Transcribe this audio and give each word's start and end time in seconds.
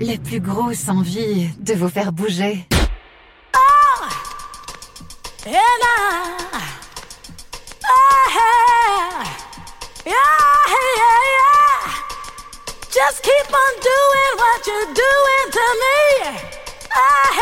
la 0.00 0.16
plus 0.16 0.40
grosse 0.40 0.88
envie 0.88 1.50
de 1.58 1.74
vous 1.74 1.88
faire 1.88 2.12
bouger. 2.12 2.66
Oh, 3.54 3.58
oh 3.58 5.46
yeah, 5.46 5.60
yeah, 10.06 10.14
yeah, 10.14 10.40
Just 12.90 13.22
keep 13.22 13.52
on 13.52 13.72
doing 13.82 14.32
what 14.40 14.66
you're 14.66 14.94
doing 14.94 15.46
to 15.52 15.66
me. 15.82 15.98
Oh, 16.96 17.36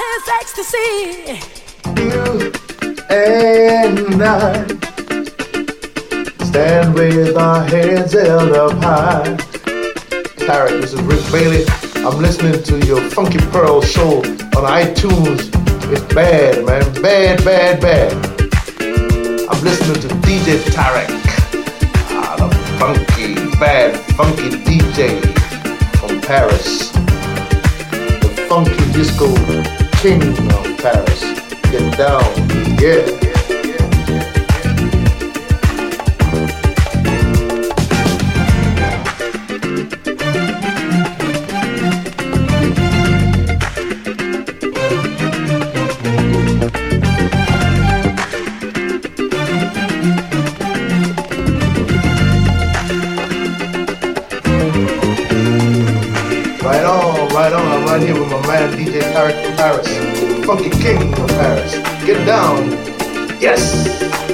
it's 0.00 0.28
oh, 0.28 0.40
ecstasy. 0.40 0.90
You 2.00 2.24
and 3.10 4.22
I 4.22 4.64
stand 6.44 6.94
with 6.94 7.36
our 7.36 7.64
heads 7.64 8.12
held 8.14 8.52
up 8.52 8.72
high. 8.82 9.45
Tarek, 10.46 10.80
This 10.80 10.92
is 10.92 11.02
Rick 11.02 11.20
Bailey. 11.32 11.64
I'm 12.06 12.22
listening 12.22 12.62
to 12.62 12.86
your 12.86 13.00
Funky 13.10 13.38
Pearl 13.50 13.82
show 13.82 14.18
on 14.18 14.62
iTunes. 14.62 15.50
It's 15.90 16.14
bad, 16.14 16.64
man. 16.64 17.02
Bad, 17.02 17.44
bad, 17.44 17.80
bad. 17.80 18.12
I'm 19.50 19.64
listening 19.64 20.00
to 20.02 20.08
DJ 20.22 20.58
Tarek. 20.70 21.08
Ah, 22.14 22.36
the 22.38 22.54
funky, 22.78 23.34
bad, 23.58 23.98
funky 24.14 24.50
DJ 24.50 25.20
from 25.98 26.20
Paris. 26.20 26.92
The 26.92 28.46
funky 28.48 28.92
disco 28.92 29.34
king 29.98 30.22
of 30.54 30.78
Paris. 30.78 31.22
Get 31.72 31.98
down, 31.98 32.22
yeah. 32.78 33.25
man 58.56 58.72
DJ 58.72 59.02
Tarek 59.12 59.36
Paris, 59.56 59.88
Funky 60.46 60.70
King 60.70 61.14
from 61.14 61.28
Paris. 61.28 61.74
Get 62.06 62.24
down. 62.24 62.70
Yes! 63.38 64.25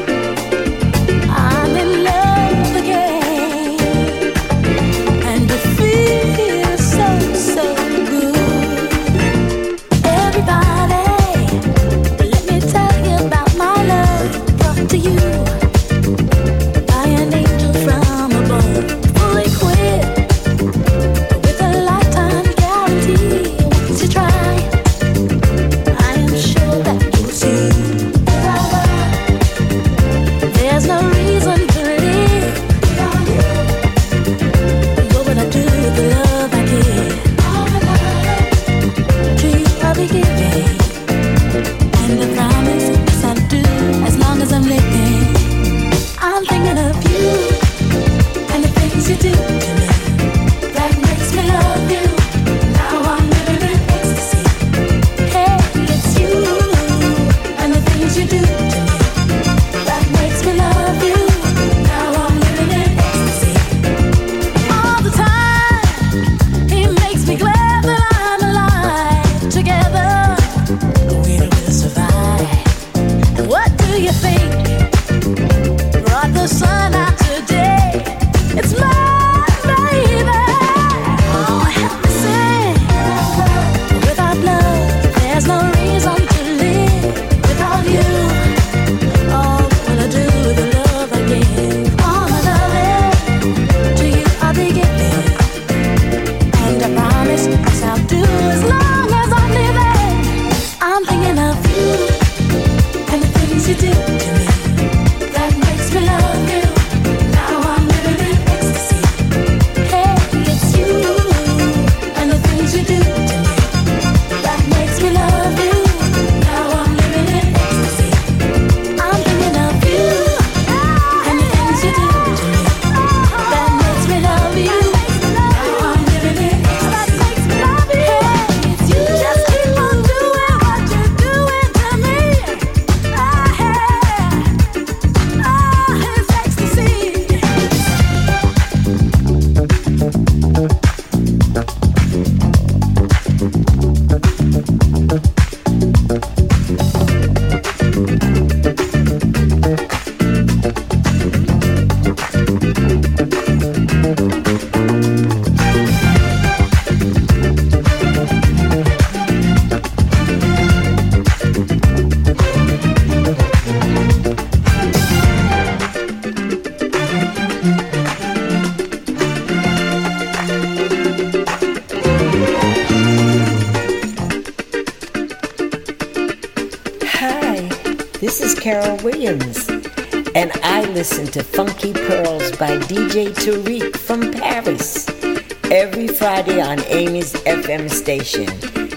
Station. 188.25 188.49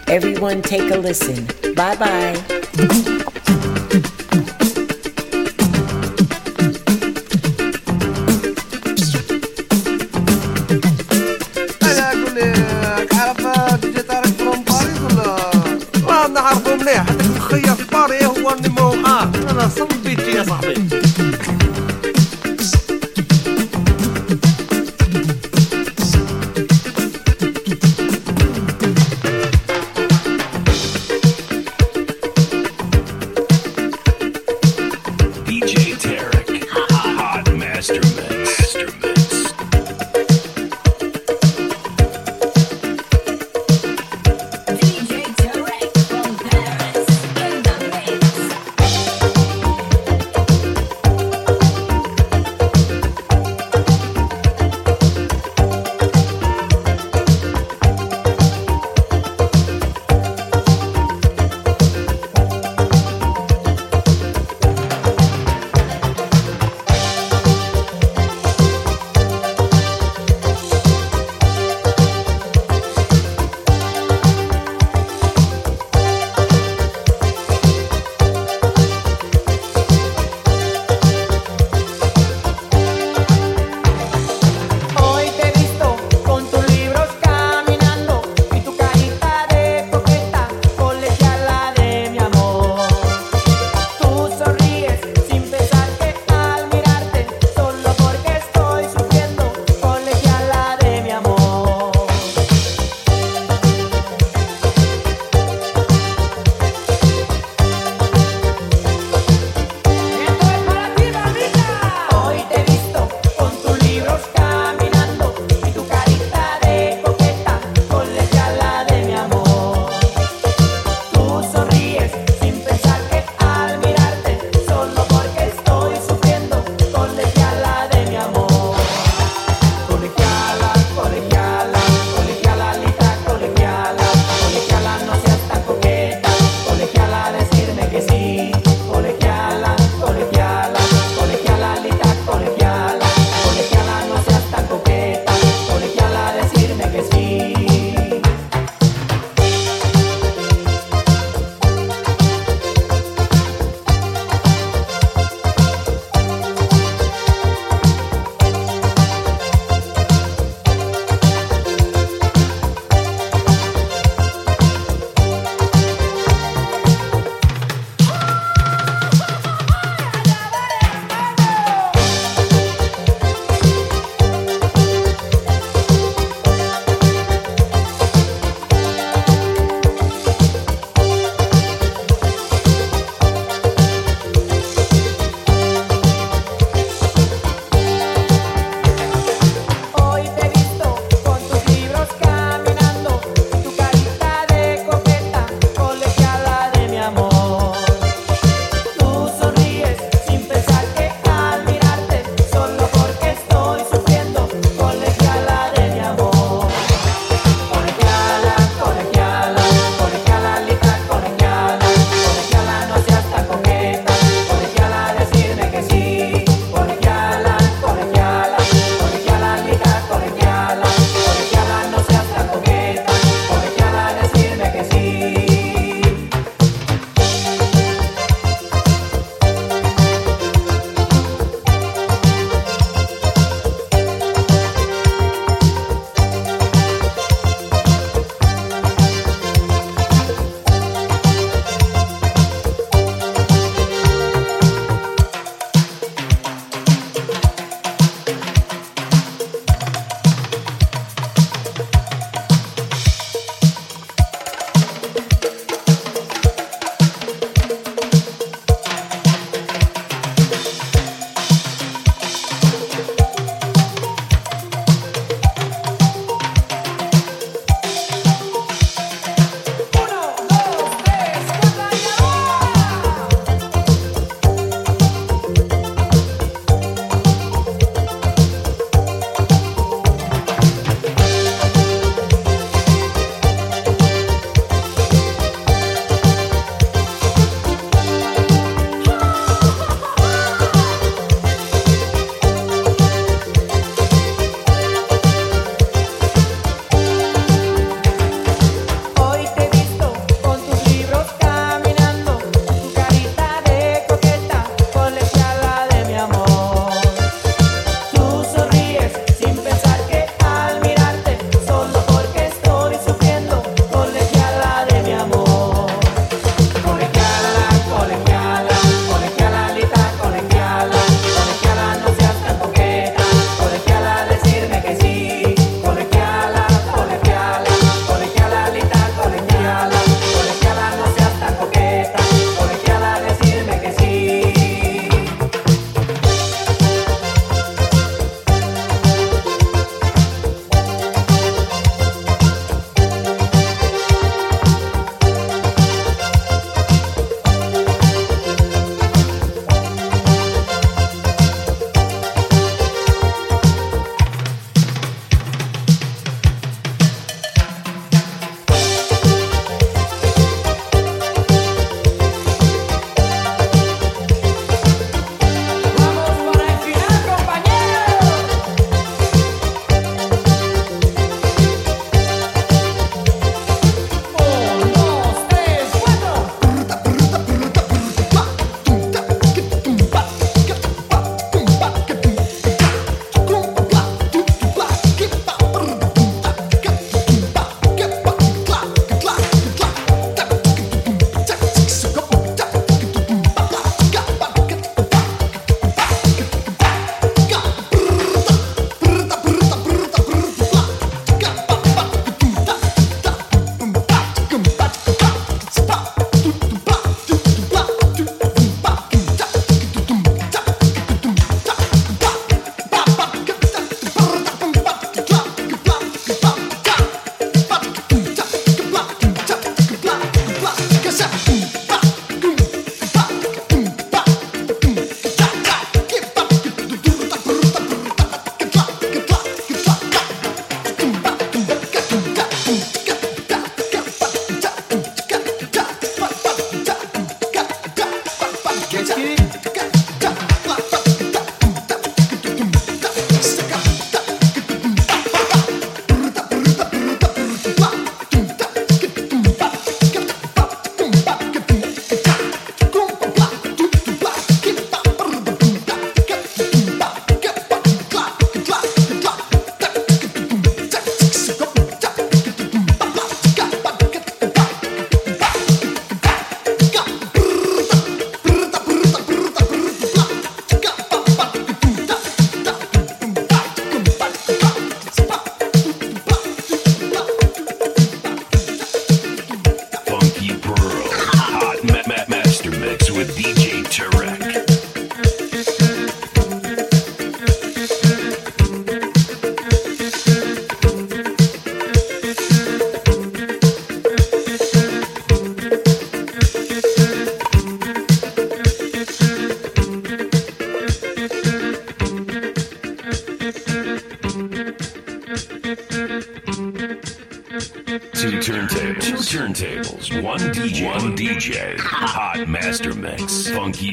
Everyone 0.07 0.61
take 0.61 0.91
a 0.91 0.97
listen. 0.97 1.45
Bye 1.75 1.95
bye. 1.95 3.31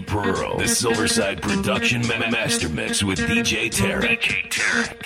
Pearl, 0.01 0.57
the 0.57 0.65
Silverside 0.65 1.43
Production 1.43 2.07
Master 2.07 2.69
Mix 2.69 3.03
with 3.03 3.19
DJ 3.19 3.71
Tarek. 3.71 5.02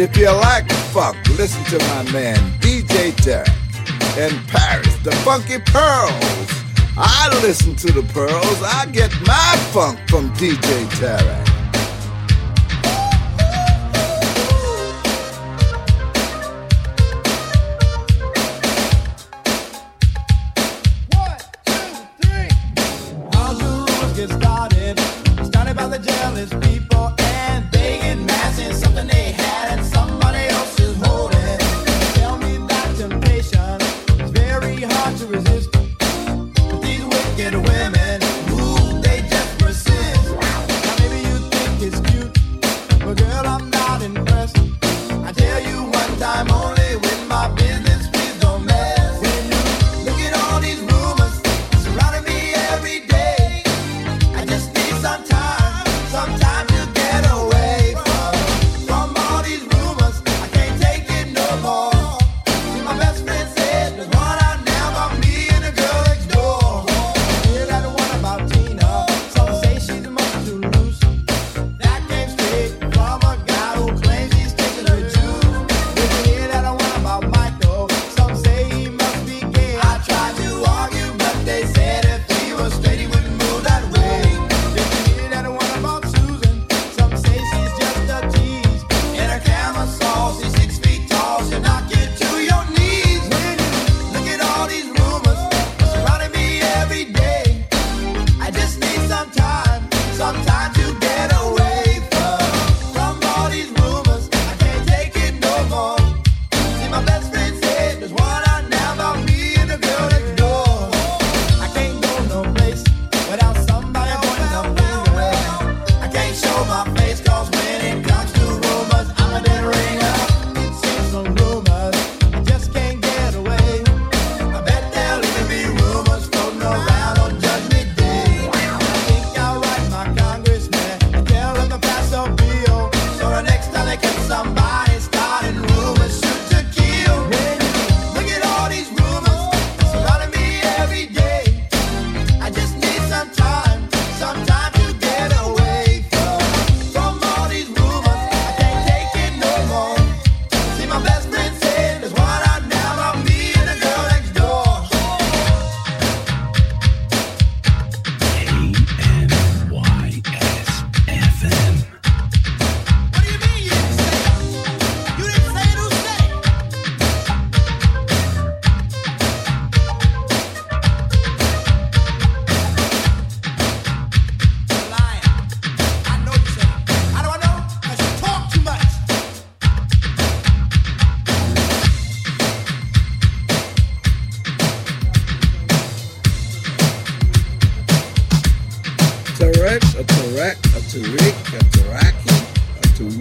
If 0.00 0.16
you 0.16 0.30
like 0.30 0.70
funk, 0.92 1.16
listen 1.36 1.64
to 1.76 1.84
my 1.88 2.12
man 2.12 2.38
DJ 2.60 3.16
Derek 3.24 3.48
in 4.16 4.30
Paris, 4.46 4.96
the 4.98 5.10
Funky 5.24 5.58
Pearls. 5.58 6.48
I 6.96 7.28
listen 7.42 7.74
to 7.74 7.90
the 7.90 8.04
pearls. 8.12 8.62
I 8.62 8.86
get 8.92 9.10
my 9.26 9.56
funk 9.72 9.98
from 10.08 10.32
DJ 10.34 11.00
Derek. 11.00 11.47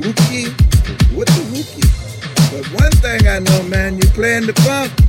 Wookie 0.07 0.47
with 1.17 1.27
the 1.27 1.43
Wookie. 1.51 1.83
But 2.51 2.81
one 2.81 2.91
thing 2.91 3.27
I 3.27 3.39
know, 3.39 3.63
man, 3.63 3.97
you 3.97 4.07
playing 4.11 4.45
the 4.45 4.53
funk. 4.53 5.06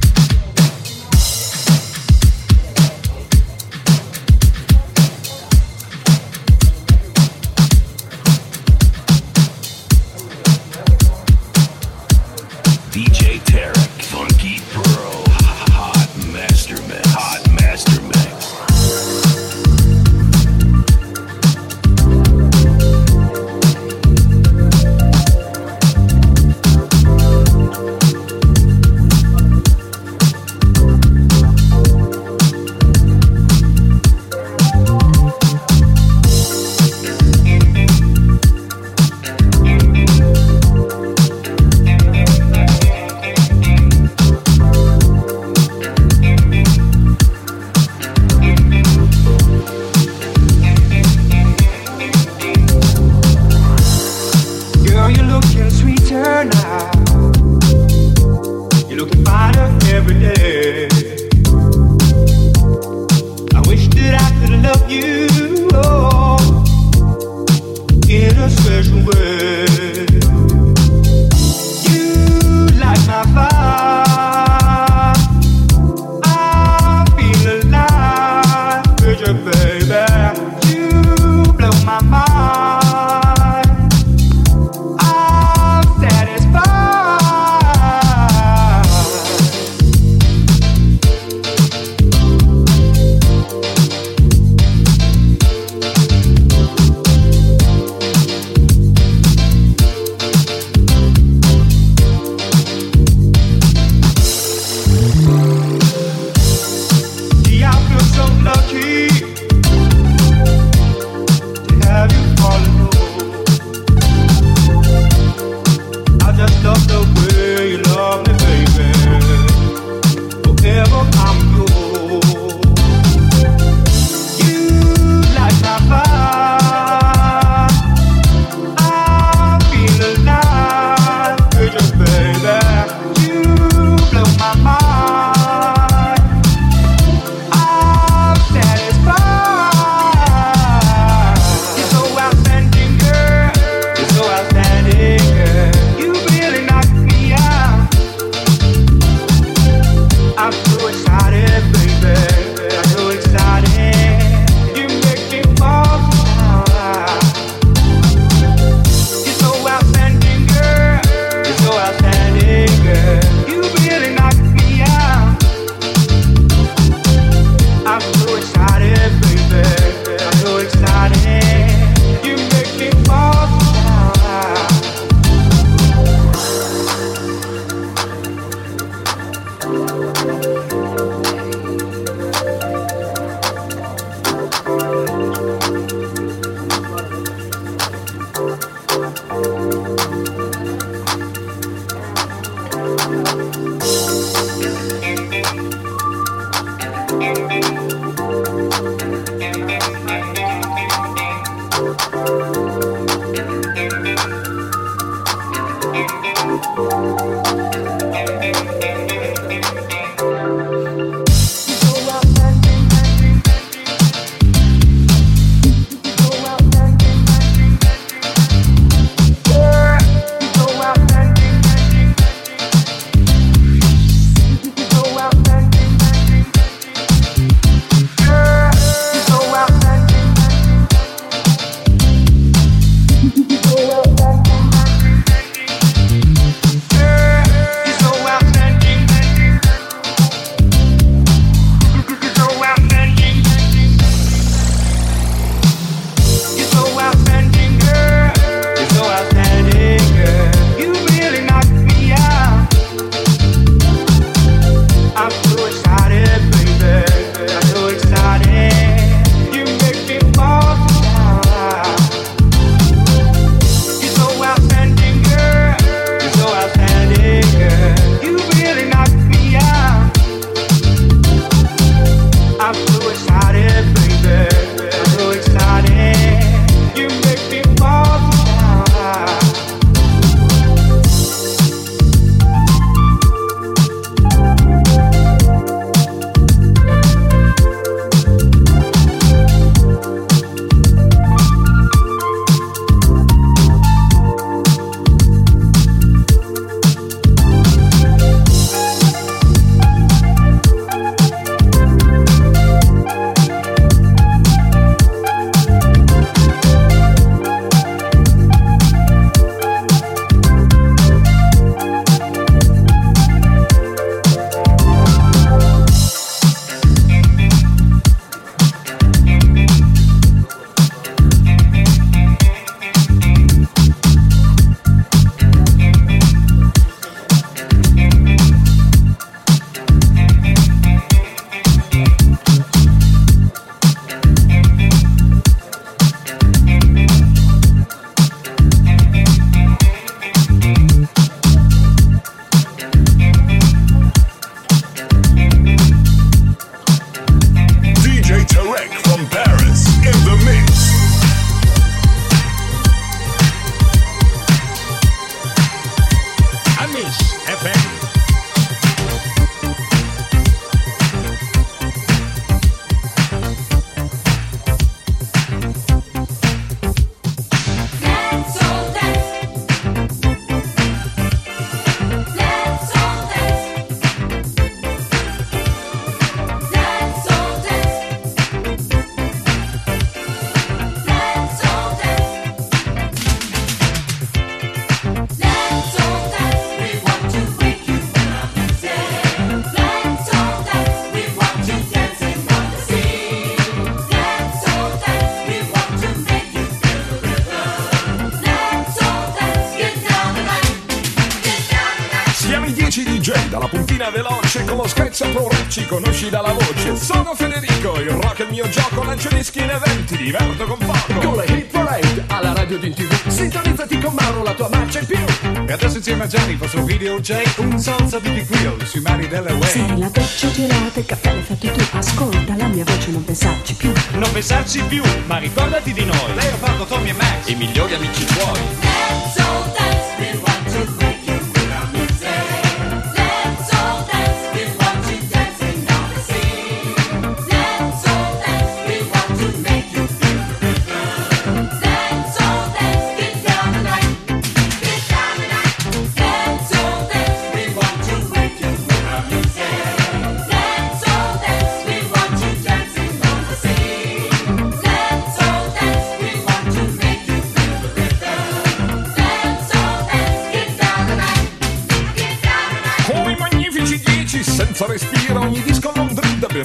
Diverto 410.18 410.64
con 410.66 410.78
poco. 410.78 411.20
Con 411.20 411.37
le 411.37 411.44
hit 411.46 411.66
parade 411.70 412.24
alla 412.28 412.52
radio 412.52 412.78
di 412.78 412.92
tv, 412.92 413.28
sintonizzati 413.28 413.98
con 413.98 414.14
Mauro 414.14 414.42
la 414.42 414.52
tua 414.52 414.68
marcia 414.68 414.98
in 414.98 415.07
più. 415.07 415.18
E 415.66 415.72
adesso 415.72 415.96
insieme 415.98 416.24
a 416.24 416.26
Gianni, 416.26 416.52
il 416.52 416.59
vostro 416.59 416.83
video 416.83 417.20
J, 417.20 417.35
un 417.59 417.78
salsa 417.78 418.18
di 418.18 418.46
Wheel 418.48 418.87
sui 418.87 419.00
mari 419.00 419.28
delle 419.28 419.52
Way. 419.52 419.68
Se 419.68 419.96
la 419.96 420.09
doccia 420.09 420.50
gelata, 420.50 420.98
il 420.98 421.07
caffè 421.07 421.33
l'hai 421.33 421.42
fatto 421.42 421.70
tu, 421.70 421.96
ascolta 421.96 422.57
la 422.57 422.66
mia 422.66 422.85
voce, 422.85 423.11
non 423.11 423.24
pensarci 423.24 423.74
più. 423.74 423.92
Non 424.12 424.31
pensarci 424.33 424.83
più, 424.83 425.02
ma 425.26 425.38
ricordati 425.38 425.92
di 425.92 426.04
noi. 426.04 426.35
Lei 426.35 426.48
ha 426.48 426.57
fatto 426.57 426.85
Tommy 426.85 427.11
e 427.11 427.12
Max, 427.12 427.48
i 427.48 427.54
migliori 427.54 427.94
amici 427.94 428.24
tuoi. 428.24 429.07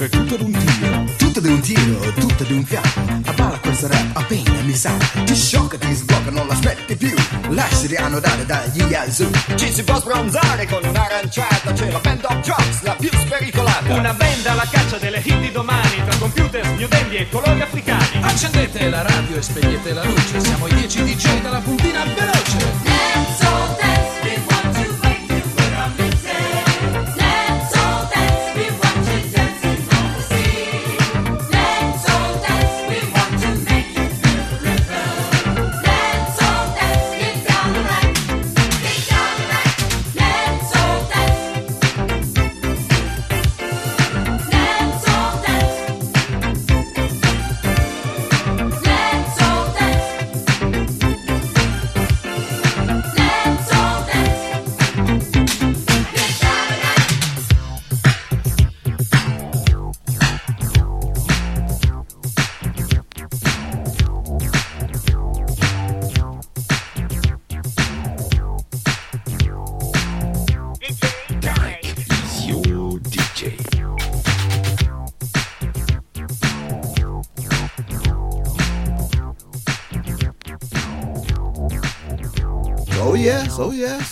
Bere 0.04 0.08
tutto 0.08 0.36
d'un 0.36 0.52
tiro. 0.52 1.04
Tutto 1.16 1.40
di 1.40 1.48
un 1.48 1.60
tiro, 1.60 2.12
tutto 2.14 2.44
di 2.44 2.52
un 2.52 2.64
fiato 2.64 3.00
A 3.24 3.32
balla 3.32 3.58
questa 3.58 3.88
rap 3.88 4.16
appena 4.16 4.60
mi 4.62 4.74
sa 4.74 4.92
Ti 5.24 5.34
sciocca, 5.34 5.76
ti 5.78 5.92
sblocca, 5.92 6.30
non 6.30 6.46
l'aspetti 6.46 6.96
più 6.96 7.12
Lasciati 7.48 7.96
annodare 7.96 8.46
dagli 8.46 8.82
yazoo 8.82 9.30
Ci 9.56 9.72
si 9.72 9.82
può 9.82 9.98
sbronzare 9.98 10.66
con 10.66 10.84
un'aranciata, 10.84 11.72
c'è 11.72 11.90
la 11.90 11.98
band 11.98 12.24
of 12.24 12.40
jocks, 12.40 12.82
la 12.82 12.92
più 12.92 13.10
spericolata. 13.12 13.94
Una 13.94 14.12
band 14.12 14.46
alla 14.46 14.66
caccia 14.70 14.98
delle 14.98 15.20
hit 15.24 15.40
di 15.40 15.50
domani, 15.50 16.02
tra 16.04 16.16
computer, 16.18 16.88
dandy 16.88 17.16
e 17.16 17.28
colori 17.28 17.60
africani. 17.60 18.22
Accendete 18.22 18.88
la 18.88 19.02
radio 19.02 19.36
e 19.36 19.42
spegnete 19.42 19.92
la 19.92 20.04
luce, 20.04 20.40
siamo 20.40 20.66
i 20.68 20.74
10 20.74 21.02
DJ 21.02 21.40
dalla 21.40 21.60
puntina 21.60 22.04
veloce. 22.04 22.33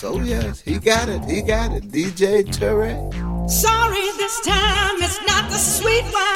Oh 0.04 0.20
yes, 0.20 0.24
oh 0.24 0.24
yes. 0.24 0.60
He 0.62 0.78
got 0.78 1.08
it, 1.08 1.24
he 1.26 1.42
got 1.42 1.70
it. 1.70 1.84
DJ 1.84 2.44
Tarek. 2.44 3.48
Sorry, 3.48 4.10
this 4.18 4.40
time 4.40 5.00
it's 5.00 5.20
not 5.26 5.48
the 5.48 5.58
sweet 5.58 6.04
one. 6.12 6.31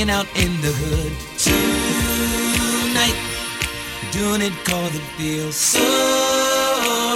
hanging 0.00 0.10
out 0.10 0.26
in 0.36 0.60
the 0.62 0.72
hood 0.72 1.12
tonight. 1.38 3.16
Doing 4.12 4.40
it 4.42 4.52
cause 4.64 4.94
it 4.94 5.02
feels 5.16 5.56
so 5.56 5.80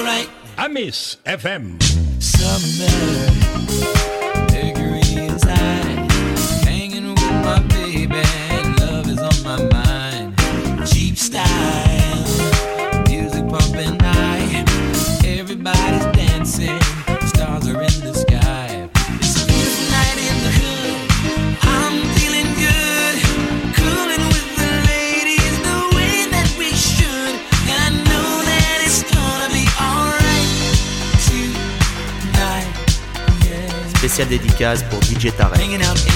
right. 0.05 0.29
I 0.59 0.69
miss 0.69 1.17
FM. 1.25 1.83
Summer. 2.23 4.24
spéciale 34.15 34.29
dédicace 34.29 34.85
pour 34.85 35.03
DJ 35.03 35.35
Tarek. 35.37 36.14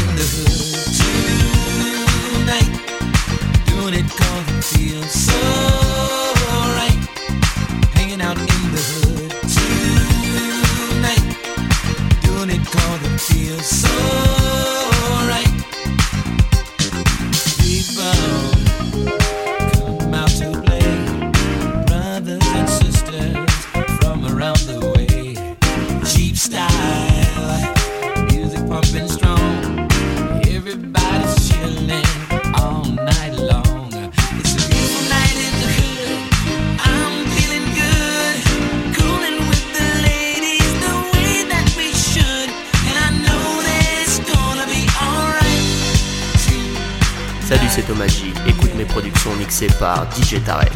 par 49.88 50.04
DJ 50.12 50.44
Tarek. 50.44 50.68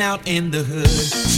out 0.00 0.20
in 0.26 0.50
the 0.50 0.62
hood. 0.62 1.35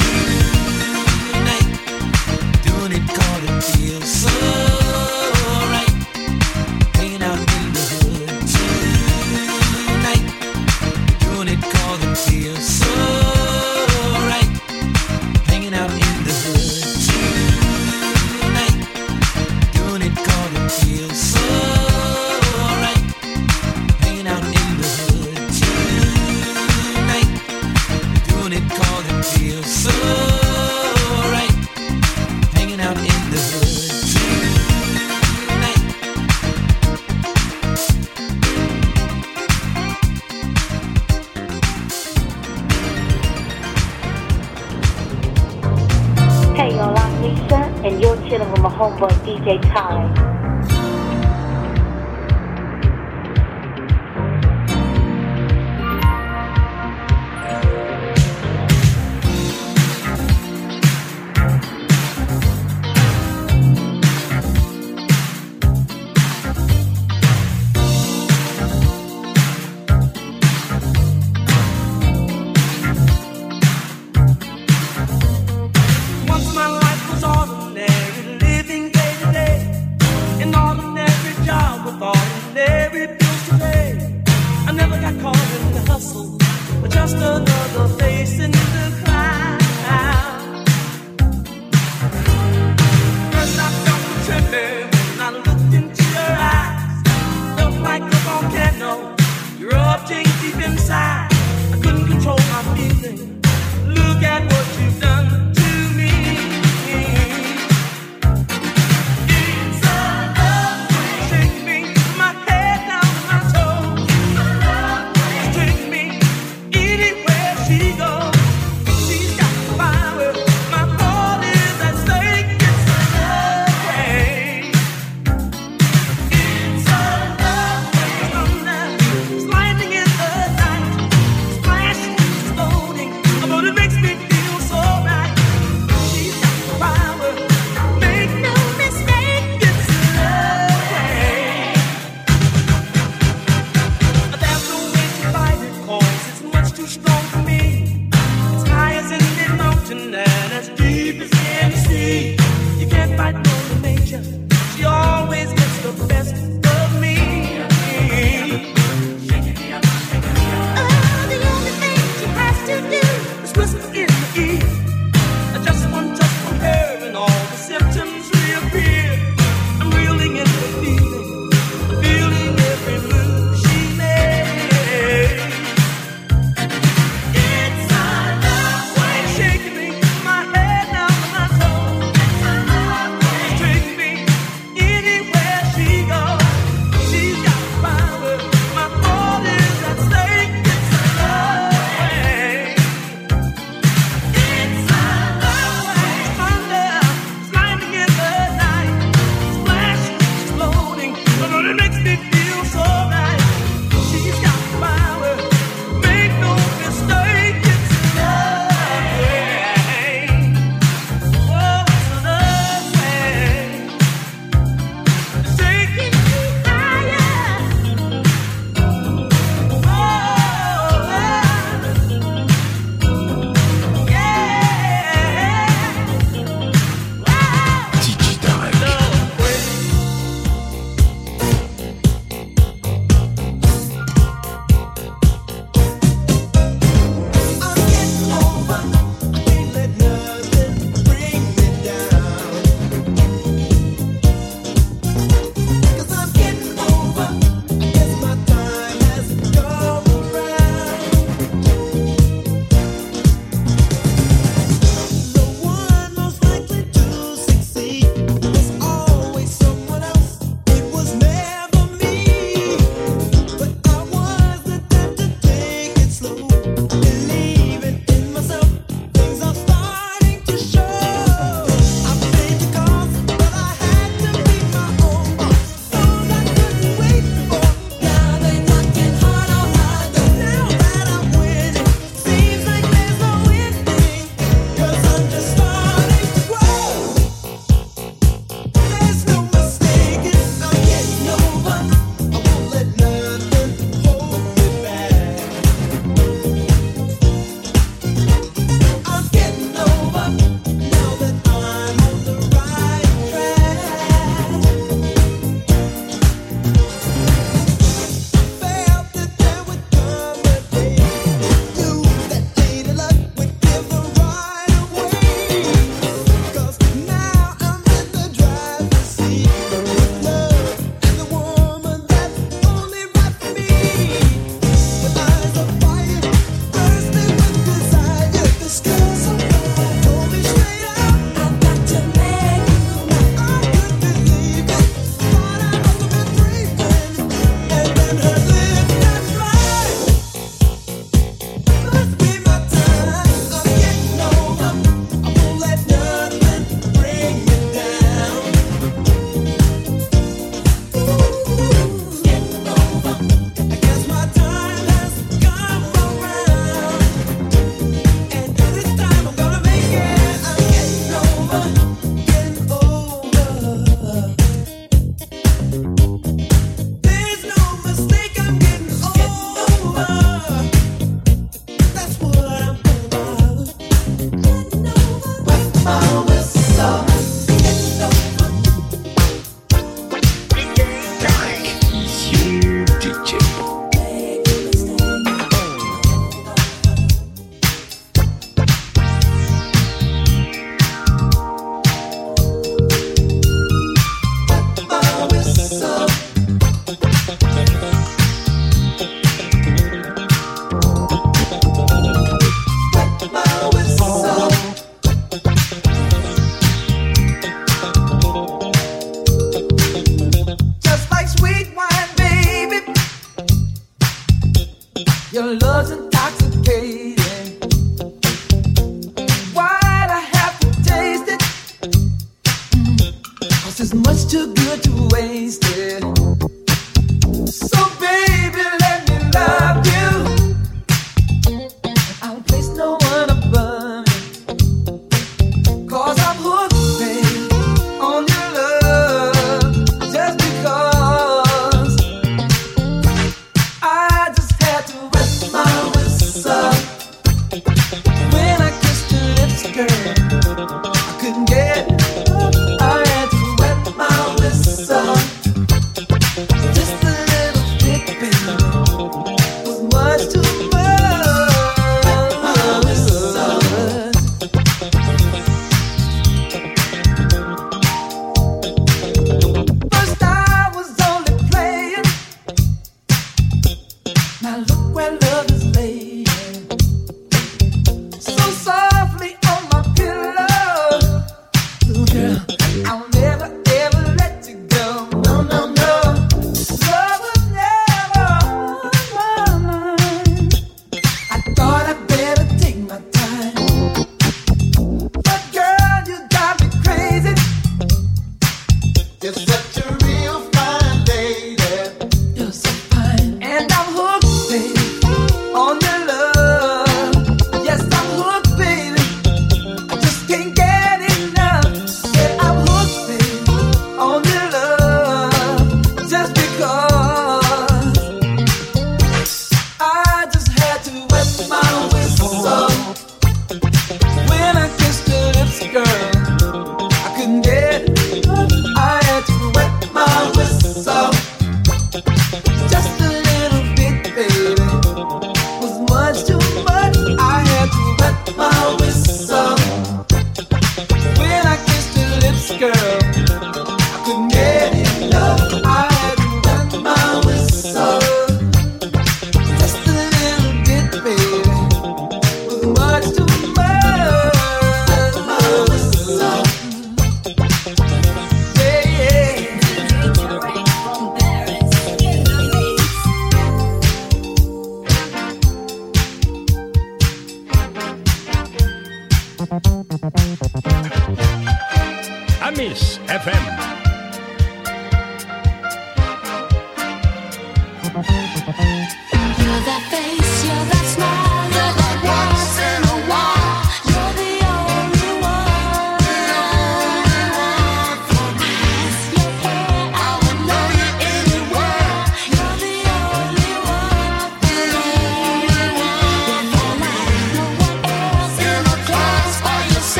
FM. 573.18 573.57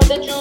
that 0.00 0.24
you 0.24 0.35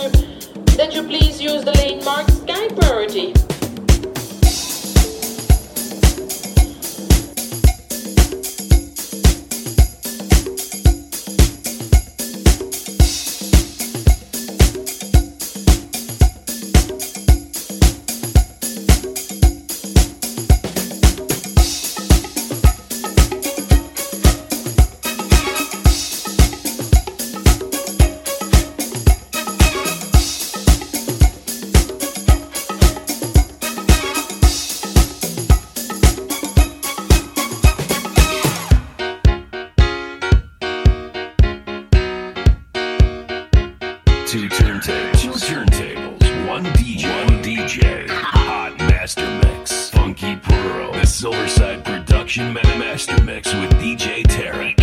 Master 49.18 49.48
Mix. 49.48 49.90
Funky 49.92 50.36
Pearl. 50.36 50.92
The 50.92 51.00
Silverside 51.00 51.84
Production 51.86 52.54
Meta 52.54 52.78
Master 52.78 53.22
Mix 53.24 53.54
with 53.54 53.72
DJ 53.74 54.24
Tarek. 54.24 54.75